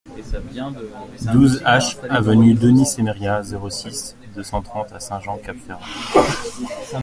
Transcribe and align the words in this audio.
douze 1.31 1.61
H 1.63 1.95
avenue 2.09 2.55
Denis 2.55 2.87
Semeria, 2.95 3.43
zéro 3.43 3.69
six, 3.69 4.15
deux 4.33 4.41
cent 4.41 4.63
trente 4.63 4.91
à 4.93 4.99
Saint-Jean-Cap-Ferrat 4.99 5.87